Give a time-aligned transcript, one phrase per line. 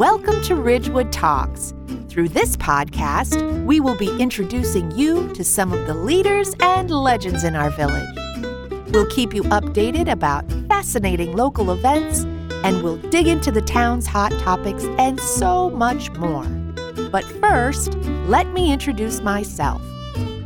[0.00, 1.74] Welcome to Ridgewood Talks.
[2.08, 7.44] Through this podcast, we will be introducing you to some of the leaders and legends
[7.44, 8.08] in our village.
[8.92, 12.20] We'll keep you updated about fascinating local events,
[12.64, 16.46] and we'll dig into the town's hot topics and so much more.
[17.12, 17.92] But first,
[18.26, 19.82] let me introduce myself.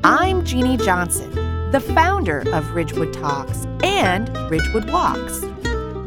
[0.02, 1.30] I'm Jeannie Johnson,
[1.70, 5.44] the founder of Ridgewood Talks and Ridgewood Walks.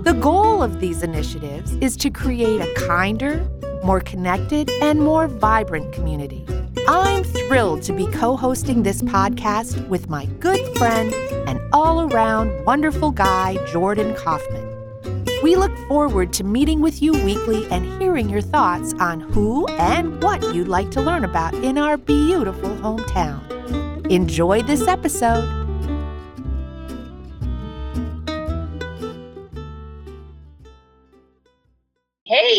[0.07, 3.45] The goal of these initiatives is to create a kinder,
[3.83, 6.45] more connected, and more vibrant community.
[6.87, 11.13] I'm thrilled to be co hosting this podcast with my good friend
[11.45, 15.25] and all around wonderful guy, Jordan Kaufman.
[15.43, 20.23] We look forward to meeting with you weekly and hearing your thoughts on who and
[20.23, 24.09] what you'd like to learn about in our beautiful hometown.
[24.09, 25.56] Enjoy this episode.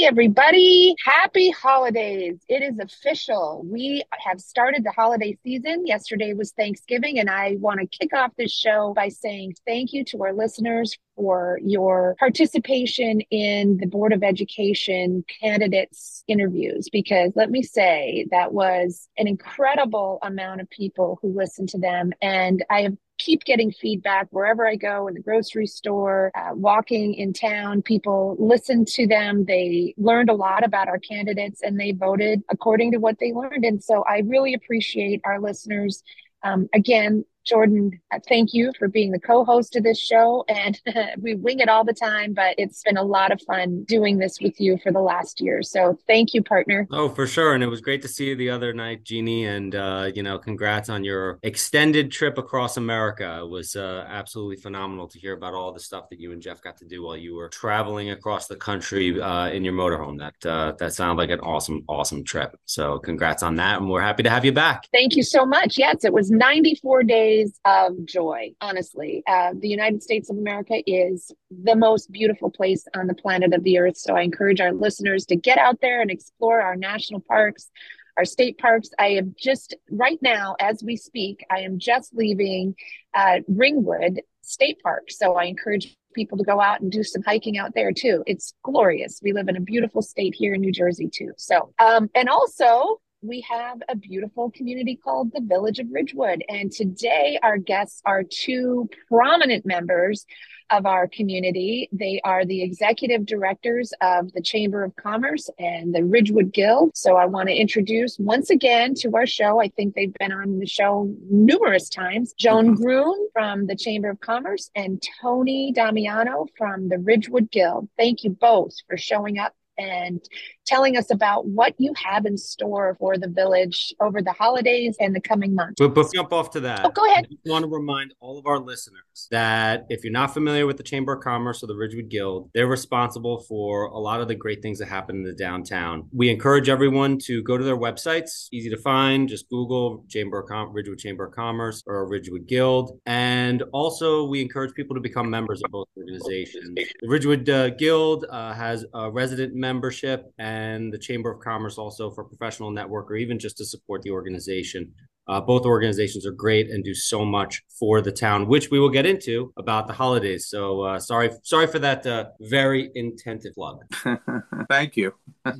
[0.08, 0.94] Everybody.
[1.04, 2.38] Happy holidays.
[2.48, 3.62] It is official.
[3.70, 5.86] We have started the holiday season.
[5.86, 10.04] Yesterday was Thanksgiving, and I want to kick off this show by saying thank you
[10.04, 17.50] to our listeners for your participation in the Board of Education candidates interviews because let
[17.50, 22.12] me say that was an incredible amount of people who listened to them.
[22.22, 27.32] And I keep getting feedback wherever I go in the grocery store, uh, walking in
[27.32, 27.82] town.
[27.82, 29.44] People listened to them.
[29.44, 33.64] They learned a lot about our candidates and they voted according to what they learned.
[33.64, 36.04] And so I really appreciate our listeners.
[36.44, 40.44] Um, again, Jordan, thank you for being the co host of this show.
[40.48, 40.78] And
[41.18, 44.38] we wing it all the time, but it's been a lot of fun doing this
[44.40, 45.62] with you for the last year.
[45.62, 46.86] So thank you, partner.
[46.92, 47.54] Oh, for sure.
[47.54, 49.46] And it was great to see you the other night, Jeannie.
[49.46, 53.40] And, uh, you know, congrats on your extended trip across America.
[53.40, 56.60] It was uh, absolutely phenomenal to hear about all the stuff that you and Jeff
[56.60, 60.18] got to do while you were traveling across the country uh, in your motorhome.
[60.18, 62.54] That, uh, that sounded like an awesome, awesome trip.
[62.66, 63.78] So congrats on that.
[63.78, 64.86] And we're happy to have you back.
[64.92, 65.78] Thank you so much.
[65.78, 69.22] Yes, it was 94 days days of joy, honestly.
[69.26, 73.62] Uh, the United States of America is the most beautiful place on the planet of
[73.64, 73.96] the earth.
[73.96, 77.70] So I encourage our listeners to get out there and explore our national parks,
[78.16, 78.90] our state parks.
[78.98, 82.74] I am just right now, as we speak, I am just leaving
[83.14, 85.10] uh, Ringwood State Park.
[85.10, 88.24] So I encourage people to go out and do some hiking out there too.
[88.26, 89.20] It's glorious.
[89.22, 91.32] We live in a beautiful state here in New Jersey too.
[91.36, 96.44] So, um, and also we have a beautiful community called the Village of Ridgewood.
[96.48, 100.24] And today, our guests are two prominent members
[100.70, 101.88] of our community.
[101.90, 106.92] They are the executive directors of the Chamber of Commerce and the Ridgewood Guild.
[106.94, 109.60] So I want to introduce once again to our show.
[109.60, 112.34] I think they've been on the show numerous times.
[112.38, 113.08] Joan mm-hmm.
[113.32, 117.88] From the Chamber of Commerce and Tony Damiano from the Ridgewood Guild.
[117.96, 120.20] Thank you both for showing up and
[120.68, 125.16] telling us about what you have in store for the village over the holidays and
[125.16, 125.74] the coming months.
[125.78, 127.26] But before jump off to that, oh, go ahead.
[127.30, 130.82] I want to remind all of our listeners that if you're not familiar with the
[130.82, 134.60] Chamber of Commerce or the Ridgewood Guild, they're responsible for a lot of the great
[134.60, 136.06] things that happen in the downtown.
[136.12, 139.28] We encourage everyone to go to their websites, easy to find.
[139.28, 144.42] Just Google Chamber of Com- Ridgewood Chamber of Commerce or Ridgewood Guild, and also we
[144.42, 146.74] encourage people to become members of both organizations.
[146.74, 151.78] The Ridgewood uh, Guild uh, has a resident membership and and the Chamber of Commerce
[151.78, 154.92] also for professional network or even just to support the organization.
[155.28, 158.88] Uh, both organizations are great and do so much for the town, which we will
[158.88, 160.48] get into about the holidays.
[160.48, 163.80] So uh, sorry, sorry for that uh, very intensive plug.
[164.70, 165.12] Thank you.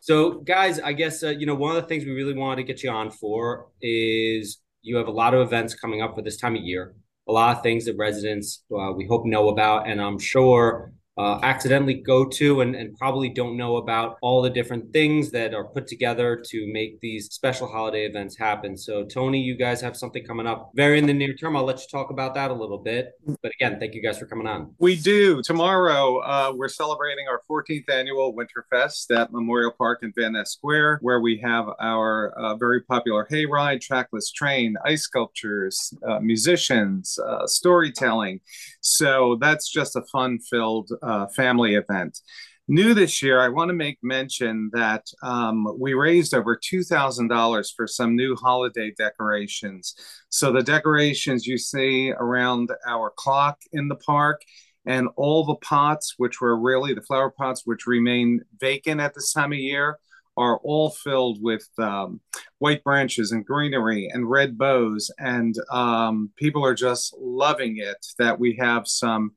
[0.00, 2.64] so, guys, I guess uh, you know one of the things we really wanted to
[2.64, 6.36] get you on for is you have a lot of events coming up for this
[6.36, 6.94] time of year.
[7.26, 11.38] A lot of things that residents uh, we hope know about, and I'm sure uh,
[11.42, 15.64] accidentally go to and, and probably don't know about all the different things that are
[15.64, 18.76] put together to make these special holiday events happen.
[18.76, 21.56] So, Tony, you guys have something coming up very in the near term.
[21.56, 23.12] I'll let you talk about that a little bit.
[23.42, 24.74] But again, thank you guys for coming on.
[24.78, 25.40] We do.
[25.42, 30.98] Tomorrow, uh, we're celebrating our 14th annual Winterfest at Memorial Park in Van Neste Square,
[31.02, 37.46] where we have our uh, very popular hayride, trackless train, ice sculptures, uh, musicians, uh,
[37.46, 38.40] storytelling.
[38.80, 42.18] So, that's just a fun filled uh, family event.
[42.66, 47.86] New this year, I want to make mention that um, we raised over $2,000 for
[47.86, 49.94] some new holiday decorations.
[50.30, 54.40] So the decorations you see around our clock in the park
[54.86, 59.34] and all the pots, which were really the flower pots, which remain vacant at this
[59.34, 59.98] time of year,
[60.38, 62.20] are all filled with um,
[62.58, 65.10] white branches and greenery and red bows.
[65.18, 69.32] And um, people are just loving it that we have some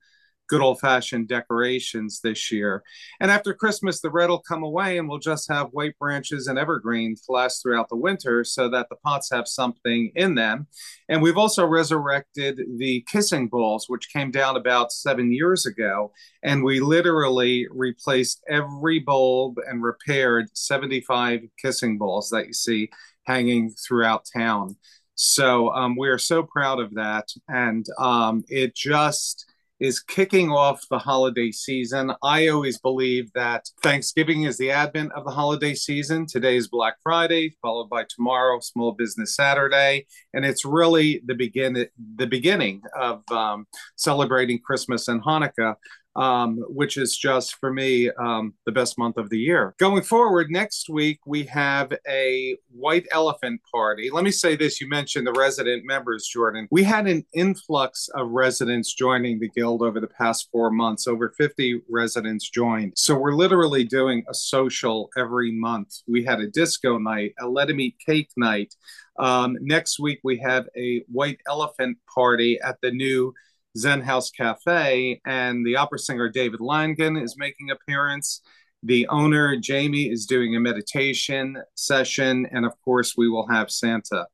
[0.47, 2.83] good old fashioned decorations this year.
[3.19, 6.57] And after Christmas, the red will come away and we'll just have white branches and
[6.57, 10.67] evergreens last throughout the winter so that the pots have something in them.
[11.09, 16.11] And we've also resurrected the kissing balls, which came down about seven years ago.
[16.43, 22.89] And we literally replaced every bulb and repaired 75 kissing balls that you see
[23.25, 24.77] hanging throughout town.
[25.15, 27.27] So um, we are so proud of that.
[27.49, 29.45] And um, it just
[29.79, 32.11] is kicking off the holiday season.
[32.23, 36.25] I always believe that Thanksgiving is the advent of the holiday season.
[36.25, 41.85] Today is Black Friday, followed by tomorrow, Small Business Saturday, and it's really the begin
[42.15, 45.75] the beginning of um, celebrating Christmas and Hanukkah
[46.17, 49.75] um, which is just for me um, the best month of the year.
[49.77, 54.09] Going forward, next week we have a white elephant party.
[54.11, 56.67] Let me say this you mentioned the resident members, Jordan.
[56.71, 61.07] We had an influx of residents joining the Guild over the past four months.
[61.07, 62.93] Over 50 residents joined.
[62.95, 66.01] So we're literally doing a social every month.
[66.07, 68.73] We had a disco night, a let them eat cake night.
[69.19, 73.33] Um, next week, we have a white elephant party at the new
[73.77, 78.41] Zen House Cafe, and the opera singer David Langen is making appearance.
[78.83, 84.27] The owner Jamie is doing a meditation session, and of course, we will have Santa.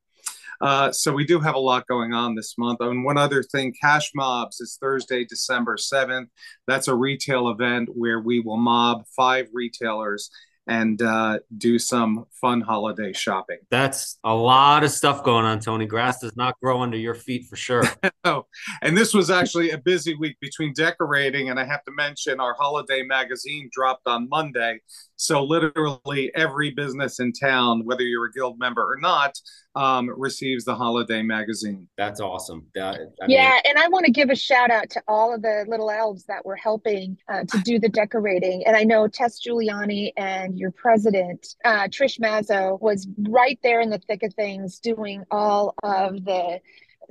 [0.61, 2.79] Uh, so we do have a lot going on this month.
[2.79, 6.27] And one other thing, Cash Mobs is Thursday, December 7th.
[6.67, 10.29] That's a retail event where we will mob five retailers
[10.67, 13.57] and uh, do some fun holiday shopping.
[13.69, 15.85] That's a lot of stuff going on, Tony.
[15.85, 17.83] Grass does not grow under your feet for sure.
[18.23, 18.45] oh,
[18.81, 22.53] and this was actually a busy week between decorating, and I have to mention our
[22.53, 24.79] holiday magazine dropped on Monday.
[25.17, 29.33] So literally every business in town, whether you're a guild member or not,
[29.75, 31.87] um, receives the holiday magazine.
[31.97, 32.67] That's awesome.
[32.75, 33.61] That, yeah, mean...
[33.65, 36.45] and I want to give a shout out to all of the little elves that
[36.45, 38.63] were helping uh, to do the decorating.
[38.65, 43.89] And I know Tess Giuliani and your president uh, Trish Mazzo was right there in
[43.89, 46.59] the thick of things, doing all of the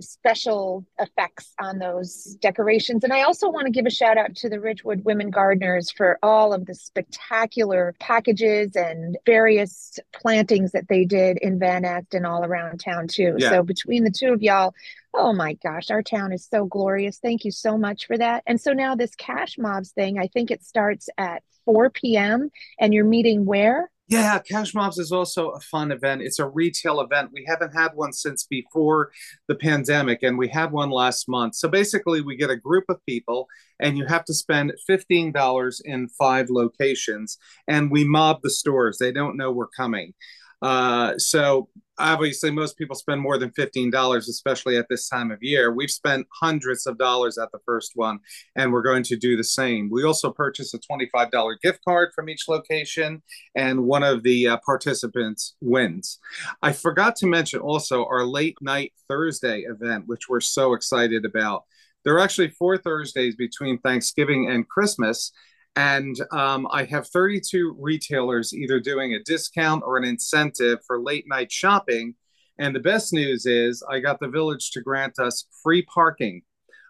[0.01, 3.05] special effects on those decorations.
[3.05, 6.19] And I also want to give a shout out to the Ridgewood Women Gardeners for
[6.23, 12.27] all of the spectacular packages and various plantings that they did in Van Neste and
[12.27, 13.37] all around town too.
[13.39, 13.51] Yeah.
[13.51, 14.75] So between the two of y'all,
[15.15, 17.19] oh my gosh, our town is so glorious.
[17.19, 18.43] Thank you so much for that.
[18.47, 22.51] And so now this cash mobs thing, I think it starts at 4 p.m.
[22.79, 23.91] and you're meeting where?
[24.13, 26.21] Yeah, Cash Mobs is also a fun event.
[26.21, 27.31] It's a retail event.
[27.33, 29.11] We haven't had one since before
[29.49, 31.55] the pandemic, and we had one last month.
[31.55, 33.47] So basically, we get a group of people,
[33.81, 38.99] and you have to spend $15 in five locations, and we mob the stores.
[38.99, 40.13] They don't know we're coming.
[40.63, 41.69] Uh, so
[41.99, 45.73] obviously most people spend more than $15 especially at this time of year.
[45.73, 48.19] We've spent hundreds of dollars at the first one
[48.57, 49.91] and we're going to do the same.
[49.91, 53.23] We also purchased a $25 gift card from each location
[53.55, 56.19] and one of the uh, participants wins.
[56.63, 61.65] I forgot to mention also our late night thursday event which we're so excited about.
[62.05, 65.33] There are actually four thursdays between thanksgiving and christmas
[65.77, 71.25] and um, I have 32 retailers either doing a discount or an incentive for late
[71.27, 72.15] night shopping.
[72.59, 76.43] And the best news is I got the village to grant us free parking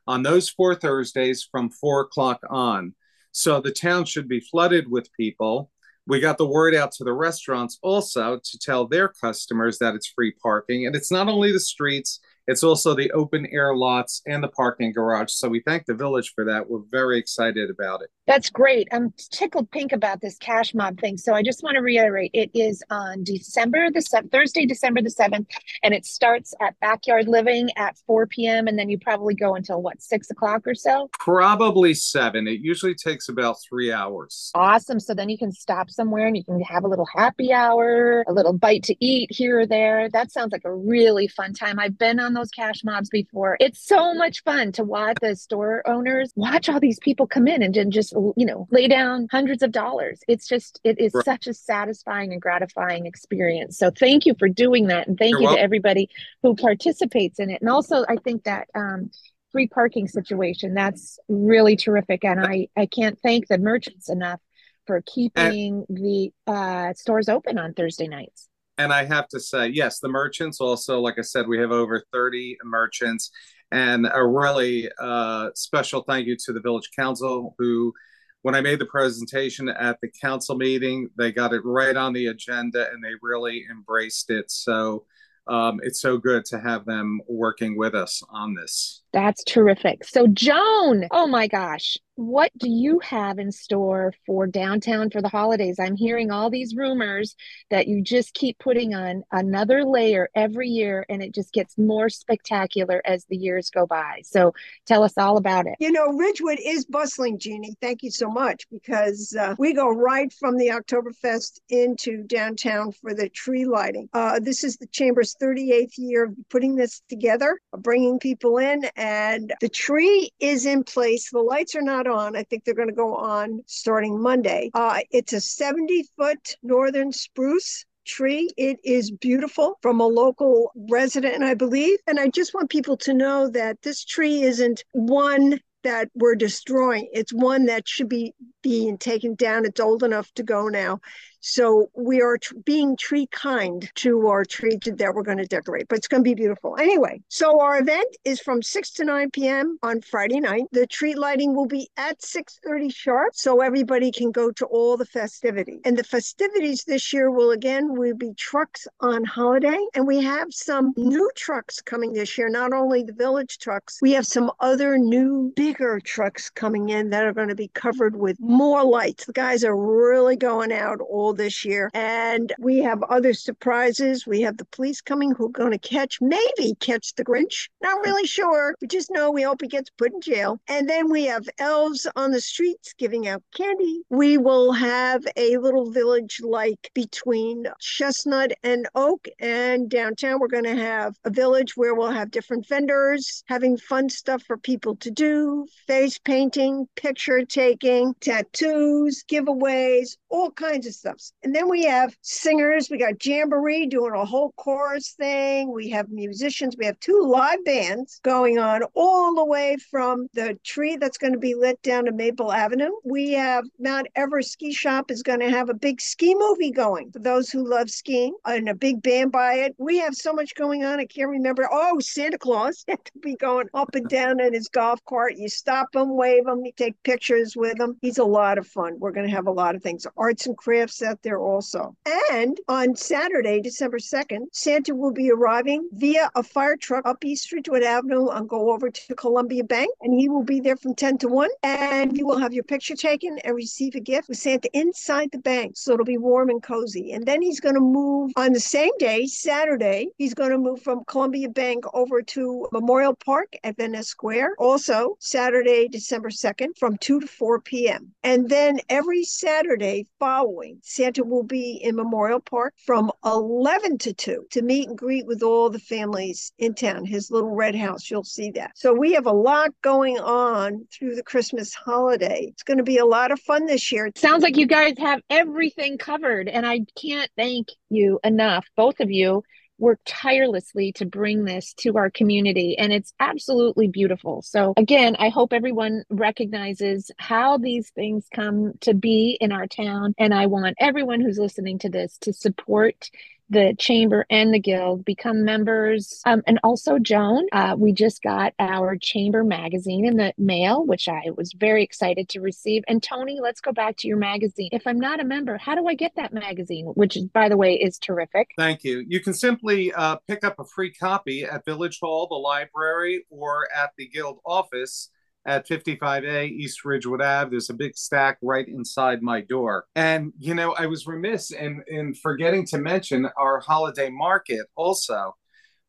[0.07, 2.95] on those four Thursdays from four o'clock on.
[3.31, 5.71] So the town should be flooded with people.
[6.07, 10.09] We got the word out to the restaurants also to tell their customers that it's
[10.09, 10.87] free parking.
[10.87, 14.93] And it's not only the streets, it's also the open air lots and the parking
[14.93, 15.33] garage.
[15.33, 16.69] So we thank the village for that.
[16.69, 18.11] We're very excited about it.
[18.27, 18.89] That's great.
[18.93, 21.17] I'm tickled pink about this cash mob thing.
[21.17, 25.11] So I just want to reiterate it is on December the 7th, Thursday, December the
[25.11, 25.47] 7th,
[25.83, 28.69] and it starts at Backyard Living at 4 p.m.
[28.69, 31.09] And then you probably go until what, six o'clock or so?
[31.19, 32.47] Probably seven.
[32.47, 34.51] It usually takes about three hours.
[34.55, 35.01] Awesome.
[35.01, 38.33] So then you can stop somewhere and you can have a little happy hour, a
[38.33, 40.09] little bite to eat here or there.
[40.11, 41.79] That sounds like a really fun time.
[41.79, 43.57] I've been on those cash mobs before.
[43.61, 47.63] It's so much fun to watch the store owners watch all these people come in
[47.63, 50.21] and, and just, you know, lay down hundreds of dollars.
[50.29, 51.25] It's just, it is right.
[51.25, 53.79] such a satisfying and gratifying experience.
[53.79, 55.09] So thank you for doing that.
[55.09, 55.59] And thank You're you welcome.
[55.59, 56.11] to everybody
[56.43, 57.61] who participates in it.
[57.61, 59.11] And also, I think that, um,
[59.53, 64.41] free parking situation that's really terrific and i i can't thank the merchants enough
[64.87, 68.49] for keeping and, the uh, stores open on thursday nights
[68.83, 72.05] and I have to say, yes, the merchants also, like I said, we have over
[72.13, 73.31] 30 merchants.
[73.71, 77.95] And a really uh, special thank you to the village council who,
[78.43, 82.27] when I made the presentation at the council meeting, they got it right on the
[82.27, 84.51] agenda and they really embraced it.
[84.51, 85.07] So
[85.47, 89.02] um, it's so good to have them working with us on this.
[89.13, 90.05] That's terrific.
[90.05, 95.29] So, Joan, oh my gosh, what do you have in store for downtown for the
[95.29, 95.79] holidays?
[95.81, 97.35] I'm hearing all these rumors
[97.71, 102.11] that you just keep putting on another layer every year and it just gets more
[102.11, 104.21] spectacular as the years go by.
[104.25, 104.53] So
[104.87, 105.75] tell us all about it.
[105.81, 107.77] You know, Ridgewood is bustling, Jeannie.
[107.81, 113.15] Thank you so much because uh, we go right from the Oktoberfest into downtown for
[113.15, 114.09] the tree lighting.
[114.13, 119.53] Uh, this is the Chamber's 38th year of putting this together, bringing people in, and
[119.61, 121.29] the tree is in place.
[121.31, 122.37] The lights are not on.
[122.37, 124.71] I think they're going to go on starting Monday.
[124.75, 128.49] Uh, it's a 70 foot northern spruce tree.
[128.57, 131.99] It is beautiful from a local resident, I believe.
[132.07, 137.09] And I just want people to know that this tree isn't one that we're destroying.
[137.13, 139.65] It's one that should be being taken down.
[139.65, 141.01] It's old enough to go now.
[141.45, 145.99] So we are being tree kind to our tree that we're going to decorate, but
[145.99, 146.77] it's going to be beautiful.
[146.79, 149.77] Anyway, so our event is from 6 to 9 p.m.
[149.83, 150.67] on Friday night.
[150.71, 155.05] The tree lighting will be at 6:30 sharp, so everybody can go to all the
[155.05, 155.81] festivities.
[155.85, 160.47] And the festivities this year will again will be trucks on holiday, and we have
[160.51, 162.51] some new trucks coming this year.
[162.51, 167.25] Not only the village trucks, we have some other new bigger trucks coming in that
[167.25, 169.25] are going to be covered with more lights.
[169.25, 171.91] The guys are really going out all this year.
[171.95, 174.27] And we have other surprises.
[174.27, 177.69] We have the police coming who are going to catch, maybe catch the Grinch.
[177.83, 178.11] Not hmm.
[178.11, 178.75] really sure.
[178.81, 180.61] We just know we hope he gets put in jail.
[180.69, 184.03] And then we have elves on the streets giving out candy.
[184.11, 190.39] We will have a little village like between Chestnut and Oak and downtown.
[190.39, 194.59] We're going to have a village where we'll have different vendors having fun stuff for
[194.59, 201.21] people to do face painting, picture taking, tattoos, giveaways, all kinds of stuff.
[201.43, 202.89] And then we have singers.
[202.91, 205.73] We got Jamboree doing a whole chorus thing.
[205.73, 206.77] We have musicians.
[206.79, 211.33] We have two live bands going on all the way from the tree that's going
[211.33, 212.91] to be lit down to Maple Avenue.
[213.05, 217.11] We have Mount Everest Ski Shop is going to have a big ski movie going
[217.13, 219.75] for those who love skiing and a big band by it.
[219.79, 221.01] We have so much going on.
[221.01, 221.69] I can't remember.
[221.71, 225.35] Oh, Santa Claus had to be going up and down in his golf cart.
[225.37, 227.97] You stop him, wave him, you take pictures with him.
[228.01, 228.97] He's a lot of fun.
[228.99, 230.07] We're going to have a lot of things.
[230.17, 231.97] Arts and crafts out there also.
[232.33, 237.53] And on Saturday, December 2nd, Santa will be arriving via a fire truck up East
[237.53, 239.91] Ridgewood Avenue and go over to Columbia Bank.
[240.01, 241.51] And he will be there from 10 to 1.
[241.63, 245.39] And you will have your picture taken and receive a gift with Santa inside the
[245.39, 245.77] bank.
[245.77, 247.13] So it'll be warm and cozy.
[247.13, 250.83] And then he's going to move on the same day, Saturday, he's going to move
[250.83, 254.55] from Columbia Bank over to Memorial Park at Ness Square.
[254.59, 258.13] Also, Saturday, December 2nd, from 2 to 4 p.m.
[258.25, 264.47] And then every Saturday following, Santa will be in Memorial Park from 11 to 2
[264.51, 268.11] to meet and greet with all the families in town, his little red house.
[268.11, 268.73] You'll see that.
[268.77, 272.47] So we have a lot going on through the Christmas holiday.
[272.53, 274.11] It's going to be a lot of fun this year.
[274.17, 279.11] Sounds like you guys have everything covered, and I can't thank you enough, both of
[279.11, 279.43] you
[279.83, 284.41] work tirelessly to bring this to our community and it's absolutely beautiful.
[284.43, 290.15] So again i hope everyone recognizes how these things come to be in our town
[290.19, 293.11] and i want everyone who's listening to this to support
[293.53, 296.21] the chamber and the guild become members.
[296.27, 301.09] Um, and also joan uh, we just got our chamber magazine in the mail which
[301.09, 302.83] i was very excited to receive.
[302.89, 304.71] And tony let's go back to your magazine.
[304.73, 306.87] If i'm not a member how do i get that magazine?
[306.87, 308.49] Which by the way is terrific.
[308.57, 309.05] Thank you.
[309.07, 313.69] You can simply uh, pick up a free copy at village hall the library or
[313.75, 315.11] at the guild office
[315.47, 317.51] at 55A East Ridgewood Ave.
[317.51, 319.87] There's a big stack right inside my door.
[319.97, 325.35] And, you know, I was remiss in, in forgetting to mention our holiday market also,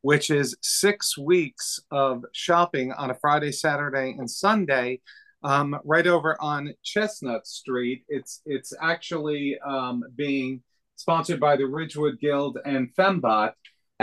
[0.02, 5.02] which is six weeks of shopping on a Friday, Saturday, and Sunday.
[5.46, 8.06] Um, right over on Chestnut Street.
[8.08, 10.64] It's it's actually um, being
[10.96, 13.52] sponsored by the Ridgewood Guild and Fembot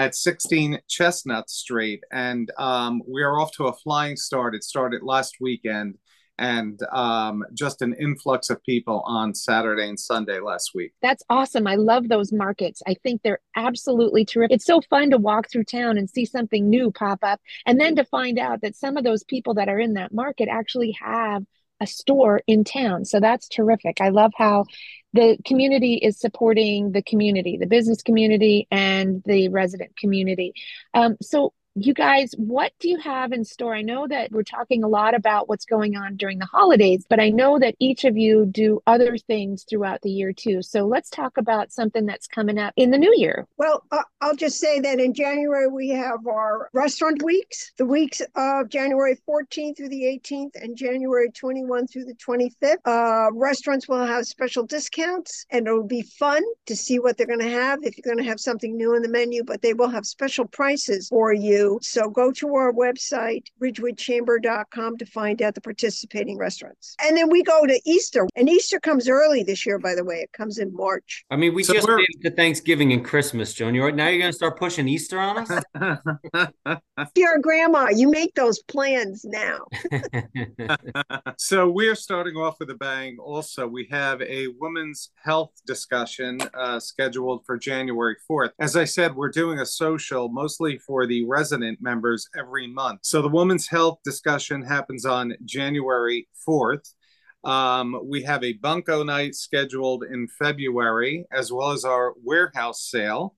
[0.00, 2.02] at 16 Chestnut Street.
[2.10, 4.54] And um, we are off to a flying start.
[4.54, 5.98] It started last weekend
[6.38, 10.94] and um, just an influx of people on Saturday and Sunday last week.
[11.02, 11.66] That's awesome.
[11.66, 12.82] I love those markets.
[12.86, 14.54] I think they're absolutely terrific.
[14.54, 17.94] It's so fun to walk through town and see something new pop up, and then
[17.96, 21.44] to find out that some of those people that are in that market actually have
[21.80, 23.04] a store in town.
[23.04, 24.00] So that's terrific.
[24.00, 24.64] I love how
[25.12, 30.54] the community is supporting the community, the business community, and the resident community.
[30.94, 33.74] Um, so you guys, what do you have in store?
[33.74, 37.20] I know that we're talking a lot about what's going on during the holidays, but
[37.20, 40.62] I know that each of you do other things throughout the year too.
[40.62, 43.46] So let's talk about something that's coming up in the new year.
[43.56, 48.20] Well, uh, I'll just say that in January we have our restaurant weeks, the weeks
[48.34, 52.78] of January 14th through the 18th and January 21 through the 25th.
[52.84, 57.38] Uh, restaurants will have special discounts and it'll be fun to see what they're going
[57.38, 59.88] to have if you're going to have something new in the menu, but they will
[59.88, 61.59] have special prices for you.
[61.80, 66.96] So go to our website, ridgewoodchamber.com, to find out the participating restaurants.
[67.02, 70.16] And then we go to Easter, and Easter comes early this year, by the way.
[70.16, 71.24] It comes in March.
[71.30, 73.74] I mean, we So just we're- made it to Thanksgiving and Christmas, Joan.
[73.74, 75.50] You're now you're gonna start pushing Easter on us.
[77.14, 79.58] Dear Grandma, you make those plans now.
[81.38, 83.16] so we're starting off with a bang.
[83.18, 88.50] Also, we have a women's health discussion uh, scheduled for January 4th.
[88.58, 93.00] As I said, we're doing a social mostly for the resident members every month.
[93.02, 96.94] So the women's health discussion happens on January 4th.
[97.42, 103.34] Um, we have a bunko night scheduled in February, as well as our warehouse sale.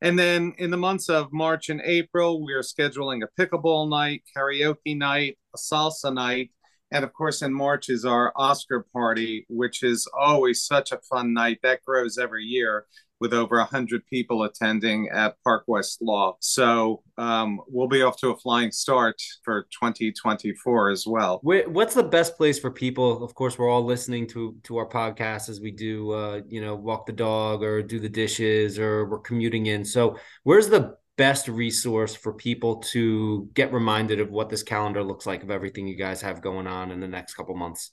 [0.00, 4.22] And then in the months of March and April, we are scheduling a pickleball night,
[4.36, 6.50] karaoke night, a salsa night.
[6.92, 11.34] And of course, in March is our Oscar party, which is always such a fun
[11.34, 11.58] night.
[11.62, 12.86] That grows every year
[13.20, 16.44] with over 100 people attending at Park West Loft.
[16.44, 21.40] So um, we'll be off to a flying start for 2024 as well.
[21.42, 23.24] What's the best place for people?
[23.24, 26.74] Of course, we're all listening to to our podcast as we do, uh, you know,
[26.74, 29.84] walk the dog or do the dishes or we're commuting in.
[29.84, 35.26] So, where's the best resource for people to get reminded of what this calendar looks
[35.26, 37.92] like of everything you guys have going on in the next couple months?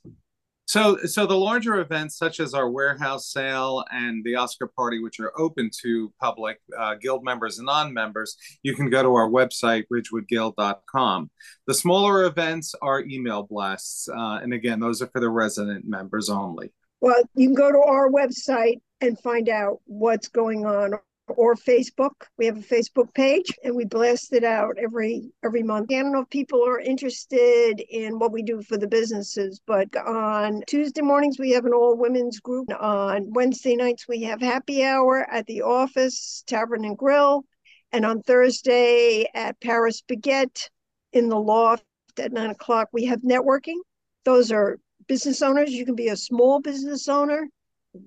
[0.67, 5.19] So, so the larger events such as our warehouse sale and the Oscar party, which
[5.19, 9.83] are open to public uh, guild members and non-members, you can go to our website
[9.93, 11.29] ridgewoodguild.com.
[11.67, 16.29] The smaller events are email blasts, uh, and again, those are for the resident members
[16.29, 16.73] only.
[16.99, 20.93] Well, you can go to our website and find out what's going on
[21.27, 22.13] or Facebook.
[22.37, 25.91] We have a Facebook page and we blast it out every every month.
[25.91, 29.95] I don't know if people are interested in what we do for the businesses, but
[29.95, 32.69] on Tuesday mornings we have an all women's group.
[32.79, 37.45] On Wednesday nights we have happy hour at the office, Tavern and Grill,
[37.91, 40.69] and on Thursday at Paris Baguette
[41.13, 41.83] in the loft
[42.17, 43.77] at nine o'clock we have networking.
[44.25, 45.71] Those are business owners.
[45.71, 47.47] You can be a small business owner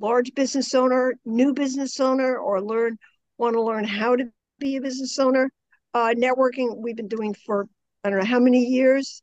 [0.00, 2.98] large business owner, new business owner, or learn
[3.38, 4.24] want to learn how to
[4.58, 5.50] be a business owner.
[5.94, 7.66] Uh, networking we've been doing for
[8.04, 9.22] I don't know how many years.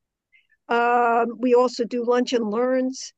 [0.67, 3.13] Um, we also do lunch and learns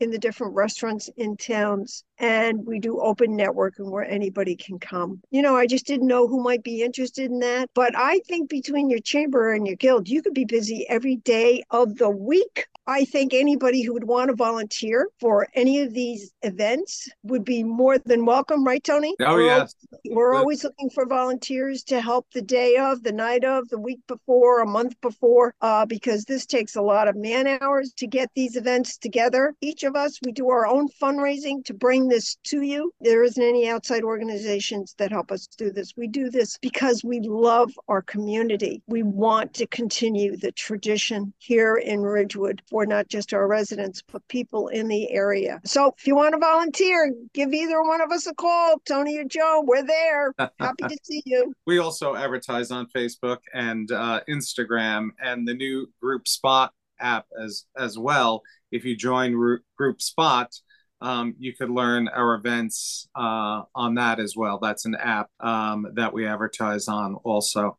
[0.00, 5.20] in the different restaurants in towns, and we do open networking where anybody can come.
[5.30, 8.48] You know, I just didn't know who might be interested in that, but I think
[8.48, 12.66] between your chamber and your guild, you could be busy every day of the week.
[12.86, 17.62] I think anybody who would want to volunteer for any of these events would be
[17.62, 19.14] more than welcome, right, Tony?
[19.20, 19.74] Oh, We're yes.
[20.06, 20.38] we're Good.
[20.38, 24.62] always looking for volunteers to help the day of, the night of, the week before,
[24.62, 28.56] a month before, uh, because this takes a lot of man hours to get these
[28.56, 29.54] events together.
[29.60, 32.92] Each of us, we do our own fundraising to bring this to you.
[33.00, 35.94] There isn't any outside organizations that help us do this.
[35.96, 38.82] We do this because we love our community.
[38.86, 44.26] We want to continue the tradition here in Ridgewood for not just our residents, but
[44.28, 45.60] people in the area.
[45.64, 49.24] So if you want to volunteer, give either one of us a call, Tony or
[49.24, 49.64] Joe.
[49.66, 50.32] We're there.
[50.60, 51.52] Happy to see you.
[51.66, 57.64] We also advertise on Facebook and uh, Instagram and the new Group Spot app as
[57.76, 58.42] as well.
[58.70, 59.32] If you join
[59.76, 60.52] Group Spot,
[61.00, 64.58] um, you could learn our events uh, on that as well.
[64.60, 67.78] That's an app um, that we advertise on also.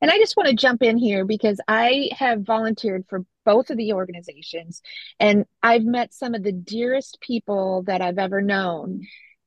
[0.00, 3.76] And I just want to jump in here because I have volunteered for both of
[3.76, 4.82] the organizations,
[5.20, 9.02] and I've met some of the dearest people that I've ever known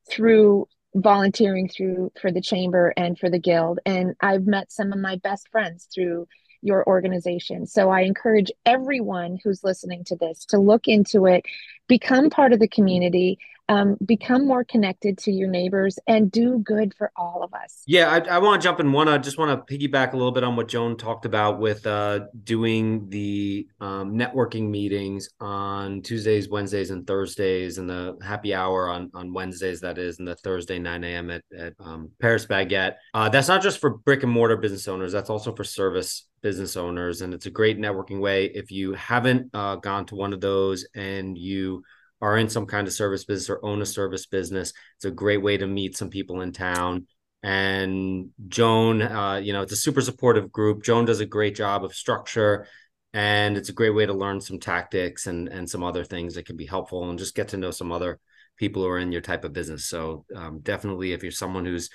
[0.09, 3.79] through volunteering through for the chamber and for the guild.
[3.85, 6.27] And I've met some of my best friends through
[6.67, 7.65] your organization.
[7.65, 11.45] So I encourage everyone who's listening to this to look into it,
[11.87, 16.93] become part of the community, um, become more connected to your neighbors, and do good
[16.97, 17.83] for all of us.
[17.85, 19.07] Yeah, I, I want to jump in one.
[19.07, 22.21] I just want to piggyback a little bit on what Joan talked about with uh,
[22.43, 29.11] doing the um, networking meetings on Tuesdays, Wednesdays, and Thursdays, and the happy hour on
[29.13, 29.81] on Wednesdays.
[29.81, 31.29] That is, and the Thursday 9 a.m.
[31.29, 32.95] at at um, Paris Baguette.
[33.13, 35.11] Uh, that's not just for brick and mortar business owners.
[35.11, 38.45] That's also for service business owners, and it's a great networking way.
[38.45, 41.83] If you haven't uh, gone to one of those and you
[42.21, 45.41] are in some kind of service business or own a service business, it's a great
[45.41, 47.07] way to meet some people in town
[47.43, 50.83] And Joan, uh, you know, it's a super supportive group.
[50.83, 52.67] Joan does a great job of structure
[53.13, 56.45] and it's a great way to learn some tactics and and some other things that
[56.45, 58.19] can be helpful and just get to know some other
[58.57, 59.85] people who are in your type of business.
[59.85, 61.89] So um, definitely, if you're someone who's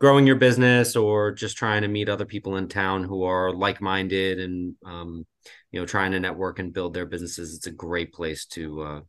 [0.00, 4.40] growing your business or just trying to meet other people in town who are like-minded
[4.40, 5.26] and um,
[5.70, 9.00] you know trying to network and build their businesses, it's a great place to uh,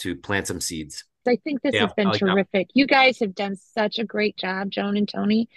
[0.00, 1.04] to plant some seeds.
[1.26, 2.68] I think this yeah, has been like terrific.
[2.68, 2.74] That.
[2.74, 5.48] You guys have done such a great job, Joan and Tony.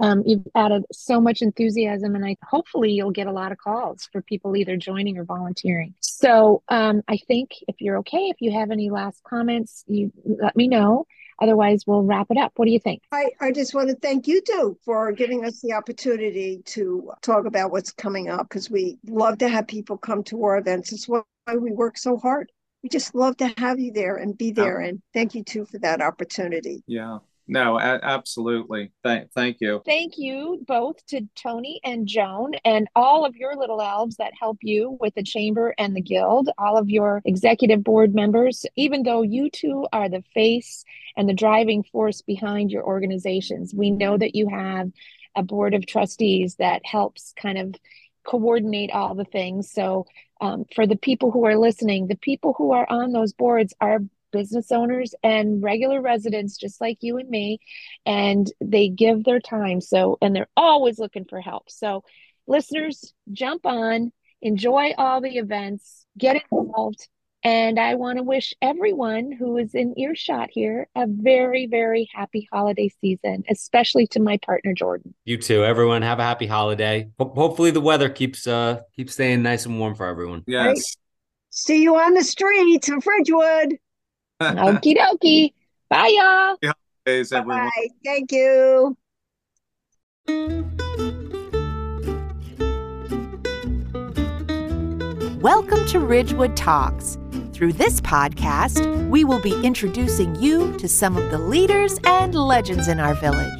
[0.00, 4.08] Um, you've added so much enthusiasm, and I hopefully you'll get a lot of calls
[4.10, 5.94] for people either joining or volunteering.
[6.00, 10.56] So um, I think if you're okay, if you have any last comments, you let
[10.56, 11.06] me know.
[11.42, 12.52] Otherwise, we'll wrap it up.
[12.56, 13.02] What do you think?
[13.12, 17.46] I, I just want to thank you two for giving us the opportunity to talk
[17.46, 20.92] about what's coming up because we love to have people come to our events.
[20.92, 22.50] It's why we work so hard
[22.82, 24.78] we just love to have you there and be there.
[24.78, 26.82] And thank you too for that opportunity.
[26.86, 27.18] Yeah.
[27.46, 28.92] No, a- absolutely.
[29.02, 29.82] Thank, thank you.
[29.84, 34.58] Thank you both to Tony and Joan and all of your little elves that help
[34.62, 39.22] you with the chamber and the guild, all of your executive board members, even though
[39.22, 40.84] you two are the face
[41.16, 43.74] and the driving force behind your organizations.
[43.74, 44.92] We know that you have
[45.34, 47.74] a board of trustees that helps kind of
[48.24, 49.70] coordinate all the things.
[49.70, 50.06] So
[50.40, 54.00] um, for the people who are listening, the people who are on those boards are
[54.32, 57.58] business owners and regular residents just like you and me
[58.06, 62.04] and they give their time so and they're always looking for help so
[62.46, 67.08] listeners jump on enjoy all the events get involved
[67.42, 72.48] and I want to wish everyone who is in earshot here a very, very happy
[72.52, 75.14] holiday season, especially to my partner Jordan.
[75.24, 75.64] You too.
[75.64, 77.10] Everyone have a happy holiday.
[77.18, 80.44] Ho- hopefully the weather keeps uh keeps staying nice and warm for everyone.
[80.46, 80.66] Yes.
[80.66, 80.84] Right.
[81.50, 83.78] See you on the streets of Ridgewood.
[84.40, 85.52] Okie dokie.
[85.88, 86.56] Bye y'all.
[86.62, 86.72] Yeah.
[87.42, 87.70] Bye.
[88.04, 88.96] Thank you.
[95.40, 97.16] Welcome to Ridgewood Talks
[97.54, 102.88] through this podcast, we will be introducing you to some of the leaders and legends
[102.88, 103.58] in our village.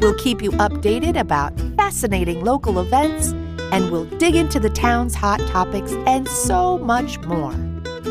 [0.00, 3.32] We'll keep you updated about fascinating local events,
[3.70, 7.52] and we'll dig into the town's hot topics and so much more.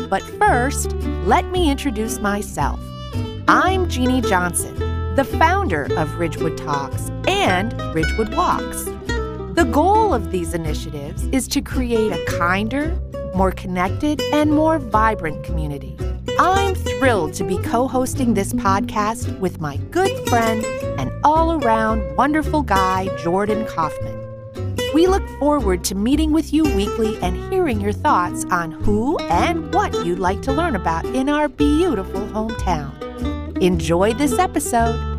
[0.08, 0.92] But first,
[1.24, 2.78] let me introduce myself.
[3.48, 4.76] I'm Jeannie Johnson,
[5.16, 8.88] the founder of Ridgewood Talks and Ridgewood Walks.
[9.64, 13.00] The goal of these initiatives is to create a kinder,
[13.34, 15.96] more connected, and more vibrant community.
[16.38, 20.66] I'm thrilled to be co hosting this podcast with my good friend
[21.00, 24.14] and all around wonderful guy, Jordan Kaufman.
[24.92, 29.72] We look forward to meeting with you weekly and hearing your thoughts on who and
[29.72, 32.92] what you'd like to learn about in our beautiful hometown.
[33.62, 35.13] Enjoy this episode.